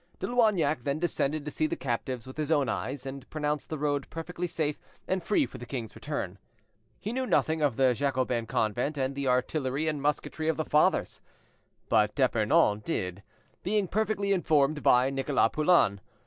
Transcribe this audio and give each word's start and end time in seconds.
De 0.17 0.25
Loignac 0.25 0.83
then 0.83 0.97
descended 0.97 1.45
to 1.45 1.51
see 1.51 1.67
the 1.67 1.75
captives 1.75 2.25
with 2.25 2.35
his 2.35 2.51
own 2.51 2.67
eyes, 2.67 3.05
and 3.05 3.29
pronounced 3.29 3.69
the 3.69 3.77
road 3.77 4.09
perfectly 4.09 4.47
safe 4.47 4.79
and 5.07 5.21
free 5.21 5.45
for 5.45 5.59
the 5.59 5.65
king's 5.67 5.93
return. 5.93 6.39
He 6.99 7.13
knew 7.13 7.27
nothing 7.27 7.61
of 7.61 7.75
the 7.75 7.93
Jacobin 7.93 8.47
convent, 8.47 8.97
and 8.97 9.13
the 9.13 9.27
artillery 9.27 9.87
and 9.87 10.01
musketry 10.01 10.47
of 10.47 10.57
the 10.57 10.65
fathers. 10.65 11.21
But 11.87 12.15
D'Epernon 12.15 12.79
did, 12.83 13.21
being 13.61 13.87
perfectly 13.87 14.33
informed 14.33 14.81
by 14.81 15.11
Nicholas 15.11 15.51
Poulain. 15.53 16.01